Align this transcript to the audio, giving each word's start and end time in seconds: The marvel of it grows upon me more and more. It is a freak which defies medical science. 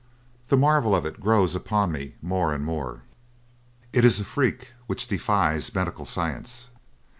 The 0.49 0.57
marvel 0.57 0.95
of 0.95 1.05
it 1.05 1.19
grows 1.19 1.53
upon 1.53 1.91
me 1.91 2.15
more 2.23 2.55
and 2.55 2.65
more. 2.65 3.03
It 3.93 4.03
is 4.03 4.19
a 4.19 4.23
freak 4.25 4.73
which 4.87 5.07
defies 5.07 5.75
medical 5.75 6.05
science. 6.05 6.69